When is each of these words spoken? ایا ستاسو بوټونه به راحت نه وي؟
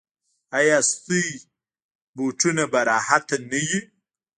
ایا 0.59 0.77
ستاسو 0.91 1.45
بوټونه 2.15 2.63
به 2.71 2.79
راحت 2.91 3.27
نه 3.51 3.59
وي؟ 3.67 3.81